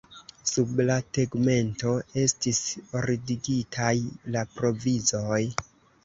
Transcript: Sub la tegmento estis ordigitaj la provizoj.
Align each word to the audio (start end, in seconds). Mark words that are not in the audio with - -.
Sub 0.51 0.69
la 0.85 0.93
tegmento 1.17 1.91
estis 2.21 2.61
ordigitaj 3.01 3.91
la 4.37 4.41
provizoj. 4.55 5.39